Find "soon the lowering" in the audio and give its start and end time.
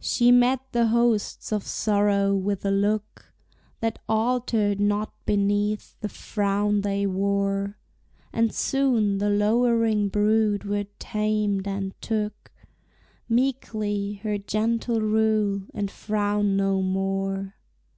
8.54-10.08